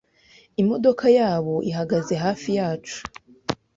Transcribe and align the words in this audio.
Imodoka 0.61 1.05
yabo 1.19 1.55
ihagaze 1.69 2.13
hafi 2.23 2.49
yacu. 2.57 2.97